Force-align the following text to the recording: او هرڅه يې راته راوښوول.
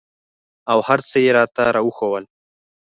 او 0.71 0.79
هرڅه 0.87 1.17
يې 1.25 1.31
راته 1.37 1.63
راوښوول. 1.75 2.23